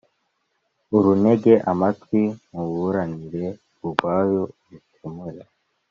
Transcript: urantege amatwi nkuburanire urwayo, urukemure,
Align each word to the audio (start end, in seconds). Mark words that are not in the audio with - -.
urantege 0.97 1.53
amatwi 1.71 2.21
nkuburanire 2.47 3.45
urwayo, 3.83 4.41
urukemure, 4.71 5.41